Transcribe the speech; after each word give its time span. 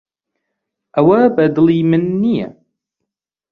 ئەوە 0.95 1.19
بەدڵی 1.35 1.79
من 1.89 2.03
نییە. 2.21 2.49